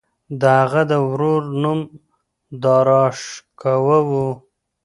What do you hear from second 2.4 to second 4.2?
داراشکوه و.